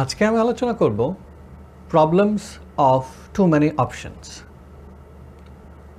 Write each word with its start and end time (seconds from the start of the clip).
আজকে 0.00 0.24
আমি 0.24 0.38
আলোচনা 0.38 0.72
করব 0.72 1.14
problems 1.90 2.58
of 2.76 3.04
too 3.34 3.46
many 3.46 3.70
options 3.78 4.42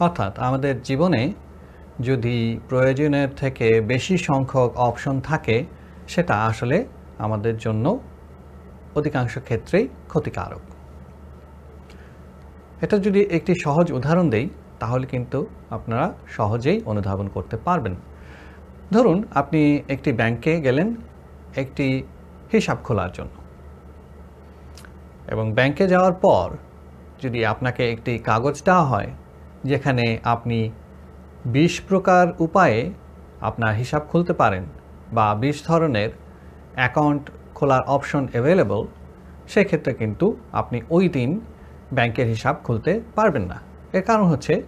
অর্থাৎ 0.00 0.38
আমাদের 0.38 0.82
জীবনে 0.82 1.32
যদি 2.00 2.58
প্রয়োজনের 2.68 3.28
থেকে 3.36 3.80
বেশি 3.80 4.18
সংখ্যক 4.18 4.76
অপশন 4.76 5.20
থাকে, 5.20 5.64
সেটা 6.08 6.34
আসলে 6.34 6.84
আমাদের 7.18 7.56
জন্য 7.56 7.98
অধিকাংশ 8.96 9.38
ক্ষেত্রেই 9.38 9.88
ক্ষতিকারক। 10.08 10.60
এটা 12.80 12.98
যদি 12.98 13.20
একটি 13.20 13.54
সহজ 13.64 13.92
উদাহরণ 13.92 14.30
দেই, 14.30 14.48
তাহলে 14.80 15.06
কিন্তু 15.06 15.46
আপনারা 15.70 16.12
সহজেই 16.36 16.82
অনুধাবন 16.84 17.28
করতে 17.28 17.56
পারবেন। 17.56 17.94
ধরুন, 18.92 19.22
আপনি 19.34 19.82
একটি 19.88 20.12
ব্যাংকে 20.12 20.60
গেলেন, 20.60 20.94
একটি 21.56 22.02
হিসাব 22.52 22.78
খোলার 22.84 23.12
জন্য। 23.12 23.41
এবং 25.26 25.52
ব্যাংকে 25.52 25.88
যাওয়ার 25.88 26.12
পর 26.12 26.46
যদি 27.22 27.46
আপনাকে 27.46 27.82
একটি 27.90 28.18
কাগজ 28.18 28.62
দেওয়া 28.64 28.84
হয়, 28.84 29.10
যেখানে 29.64 30.18
আপনি 30.24 30.70
বিশ 31.44 31.80
প্রকার 31.88 32.26
উপায়ে 32.38 32.92
আপনার 33.40 33.74
হিসাব 33.74 34.02
খুলতে 34.10 34.32
পারেন 34.32 34.64
বা 35.12 35.34
বিশ 35.34 35.56
ধরনের 35.66 36.10
অ্যাকাউন্ট 36.74 37.30
খোলার 37.54 37.82
অপশন 37.86 38.28
অ্যাভেলেবল 38.32 38.82
সেক্ষেত্রে 39.48 39.92
কিন্তু 39.94 40.36
আপনি 40.52 40.80
ওই 40.90 41.08
দিন 41.08 41.40
ব্যাংকের 41.92 42.26
হিসাব 42.26 42.56
খুলতে 42.64 43.00
পারবেন 43.14 43.42
না। 43.42 43.58
এর 43.92 44.02
কারণ 44.02 44.26
হচ্ছে, 44.26 44.62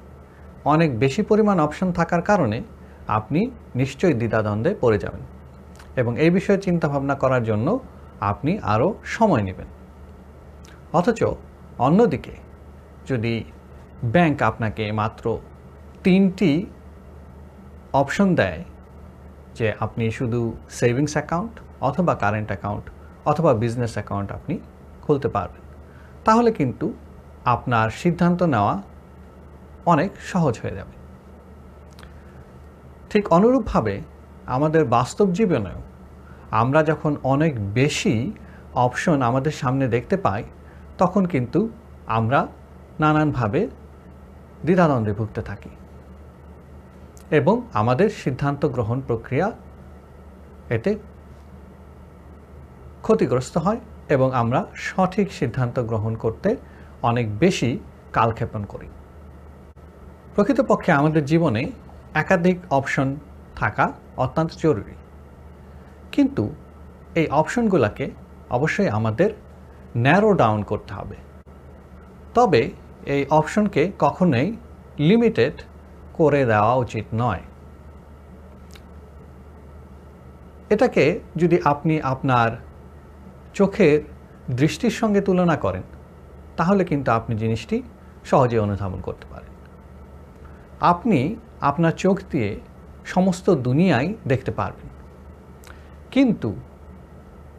অনেক 0.64 0.98
বেশি 0.98 1.22
পরিমাণ 1.22 1.60
অপশন 1.60 1.92
থাকার 1.92 2.22
কারণে 2.22 2.62
আপনি 3.08 3.50
নিশ্চয়ই 3.74 4.14
দ্বিধাদ্বন্দ্বে 4.14 4.74
পড়ে 4.80 4.98
যাবেন 4.98 5.22
এবং 5.96 6.18
এই 6.18 6.30
বিষয়ে 6.30 6.58
চিন্তাভাবনা 6.58 7.14
করার 7.14 7.42
জন্য 7.42 7.78
আপনি 8.20 8.58
আরও 8.62 8.94
সময় 9.04 9.42
নেবেন। 9.42 9.66
অথচ 10.94 11.24
অন্যদিকে 11.78 12.34
যদি 13.08 13.44
ব্যাংক 14.04 14.42
আপনাকে 14.42 14.92
মাত্র 14.92 15.38
তিনটি 16.04 16.66
অপশন 17.92 18.34
দেয় 18.34 18.64
যে 19.54 19.72
আপনি 19.80 20.10
শুধু 20.10 20.56
সেভিংস 20.70 21.12
অ্যাকাউন্ট 21.12 21.54
অথবা 21.80 22.14
কারেন্ট 22.14 22.46
অ্যাকাউন্ট 22.46 22.84
অথবা 23.26 23.54
বিজনেস 23.54 23.92
অ্যাকাউন্ট 23.92 24.32
আপনি 24.32 24.58
খুলতে 25.02 25.28
পারবেন, 25.28 25.62
তাহলে 26.24 26.52
কিন্তু 26.52 26.92
আপনার 27.44 27.90
সিদ্ধান্ত 27.90 28.42
নেওয়া 28.42 28.82
অনেক 29.86 30.10
সহজ 30.32 30.60
হয়ে 30.62 30.74
যাবে। 30.74 30.94
ঠিক 33.10 33.32
অনুরূপভাবে 33.32 34.00
আমাদের 34.46 34.84
বাস্তব 34.84 35.32
জীবনেও 35.32 35.80
আমরা 36.50 36.82
যখন 36.82 37.16
অনেক 37.22 37.52
বেশি 37.72 38.32
অপশন 38.74 39.22
আমাদের 39.22 39.52
সামনে 39.52 39.88
দেখতে 39.88 40.16
পাই 40.16 40.42
তখন 40.98 41.24
কিন্তু 41.24 41.68
আমরা 42.06 42.46
নানানভাবে 43.00 43.68
দ্বিধাদ্বন্দ্বে 44.64 45.12
ভুগতে 45.12 45.42
থাকি। 45.42 45.70
এবং 47.30 47.62
আমাদের 47.72 48.10
সিদ্ধান্ত 48.10 48.66
গ্রহণ 48.66 49.00
প্রক্রিয়া 49.00 49.52
এতে 50.70 50.94
ক্ষতিগ্রস্ত 53.02 53.58
হয় 53.58 53.80
এবং 54.08 54.32
আমরা 54.32 54.64
সঠিক 54.74 55.32
সিদ্ধান্ত 55.32 55.78
গ্রহণ 55.78 56.14
করতে 56.14 56.56
অনেক 57.02 57.38
বেশি 57.38 57.78
কালক্ষেপণ 58.12 58.64
করি। 58.64 58.88
প্রকৃতপক্ষে 60.34 60.92
আমাদের 60.92 61.24
জীবনে 61.24 61.70
একাধিক 62.14 62.58
অপশন 62.70 63.16
থাকা 63.56 63.92
অত্যন্ত 64.16 64.50
জরুরি। 64.62 64.94
কিন্তু 66.12 66.54
এই 67.14 67.26
অপশনগুলোকে 67.26 68.10
অবশ্যই 68.50 68.88
আমাদের 68.88 69.30
ন্যারো 69.96 70.32
ডাউন 70.32 70.62
করতে 70.62 70.94
হবে। 70.94 71.16
তবে 72.34 72.70
এই 73.06 73.26
অপশনকে 73.30 73.92
কখনোই 73.98 74.56
লিমিটেড 74.98 75.52
করে 76.12 76.44
দেওয়া 76.44 76.74
উচিত 76.74 77.04
নয়। 77.14 77.40
এটাকে 80.70 81.20
যদি 81.36 81.58
আপনি 81.64 82.00
আপনার 82.00 82.50
চোখের 83.54 84.00
দৃষ্টির 84.50 84.90
সঙ্গে 84.90 85.20
তুলনা 85.20 85.56
করেন, 85.56 85.82
তাহলে 86.56 86.84
কিন্তু 86.84 87.12
আপনি 87.12 87.36
জিনিসটি 87.36 87.82
সহজে 88.24 88.58
অনুধাবন 88.58 89.00
করতে 89.00 89.26
পারেন। 89.30 89.52
আপনি 90.80 91.36
আপনার 91.60 91.92
চোখ 91.92 92.20
দিয়ে 92.30 92.60
সমস্ত 93.04 93.50
দুনিয়াই 93.50 94.14
দেখতে 94.26 94.52
পারবেন। 94.52 94.88
কিন্তু 96.10 96.54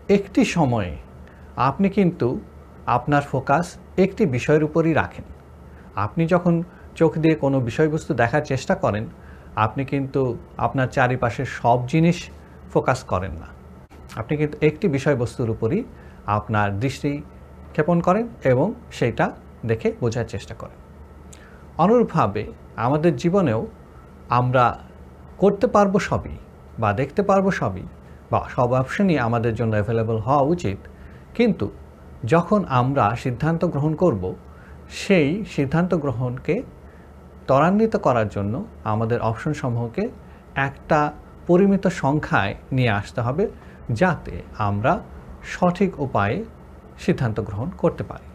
একটি 0.09 0.45
সময়ে 0.45 0.97
আপনি 1.57 1.89
কিন্তু 1.89 2.39
আপনার 2.85 3.21
ফোকাস 3.21 3.77
একটি 3.97 4.25
বিষয়ের 4.25 4.63
উপরই 4.63 4.93
রাখেন। 4.93 5.23
আপনি 5.95 6.27
যখন 6.27 6.63
চোখ 6.95 7.17
দিয়ে 7.17 7.35
কোনো 7.35 7.61
বিষয়বস্তু 7.61 8.13
দেখার 8.13 8.41
চেষ্টা 8.41 8.75
করেন, 8.75 9.05
আপনি 9.55 9.85
কিন্তু 9.85 10.37
আপনার 10.57 10.87
চারিপাশের 10.87 11.45
সব 11.45 11.87
জিনিস 11.87 12.29
ফোকাস 12.73 13.03
করেন 13.03 13.31
না। 13.31 13.47
আপনি 14.15 14.37
কিন্তু 14.37 14.57
একটি 14.61 14.87
বিষয়বস্তুর 14.87 15.49
উপরই 15.49 15.83
আপনার 16.25 16.79
দৃষ্টি 16.79 17.21
ক্ষেপণ 17.73 18.01
করেন 18.01 18.27
এবং 18.43 18.73
সেইটা 18.91 19.31
দেখে 19.65 19.91
বোঝার 20.01 20.25
চেষ্টা 20.25 20.55
করেন। 20.55 20.75
অনুরূপভাবে 21.77 22.45
আমাদের 22.75 23.15
জীবনেও 23.15 23.67
আমরা 24.29 24.79
করতে 25.37 25.67
পারব 25.67 25.99
সবই 25.99 26.37
বা 26.79 26.93
দেখতে 26.93 27.23
পারব 27.23 27.51
সবই 27.51 27.81
বা 28.31 28.49
সব 28.55 28.73
অপশনই 28.73 29.17
আমাদের 29.17 29.55
জন্য 29.55 29.73
অ্যাভেলেবল 29.75 30.17
হওয়া 30.17 30.41
উচিত। 30.41 30.77
কিন্তু 31.35 31.67
যখন 32.25 32.59
আমরা 32.69 33.05
সিদ্ধান্ত 33.15 33.61
গ্রহণ 33.65 33.95
করব, 33.95 34.23
সেই 34.89 35.29
সিদ্ধান্ত 35.45 35.91
গ্রহণকে 35.95 36.55
ত্বরান্বিত 37.47 37.93
করার 37.95 38.27
জন্য 38.29 38.53
আমাদের 38.83 39.19
অপশন 39.21 39.53
সমূহকে 39.53 40.03
একটা 40.55 40.99
পরিমিত 41.47 41.87
সংখ্যায় 41.87 42.53
নিয়ে 42.71 42.91
আসতে 42.91 43.19
হবে 43.21 43.43
যাতে 43.91 44.33
আমরা 44.57 44.93
সঠিক 45.43 45.91
উপায়ে 45.99 46.37
সিদ্ধান্ত 46.99 47.39
গ্রহণ 47.39 47.69
করতে 47.77 48.03
পারি। 48.03 48.27